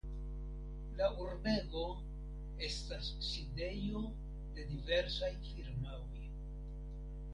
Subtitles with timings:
[1.01, 1.83] La urbego
[2.69, 4.01] estas sidejo
[4.57, 6.25] de diversaj firmaoj.